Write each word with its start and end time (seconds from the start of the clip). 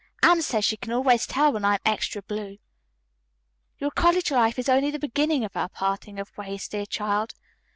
Anne 0.23 0.41
says 0.41 0.65
she 0.65 0.75
can 0.77 0.91
always 0.91 1.27
tell 1.27 1.53
when 1.53 1.63
I 1.63 1.75
am 1.75 1.79
extra 1.85 2.23
blue." 2.23 2.57
"Your 3.77 3.91
college 3.91 4.31
life 4.31 4.57
is 4.57 4.67
only 4.67 4.89
the 4.89 4.97
beginning 4.97 5.45
of 5.45 5.55
our 5.55 5.69
parting 5.69 6.17
of 6.19 6.35
ways, 6.35 6.67
dear 6.67 6.87
child. 6.87 7.35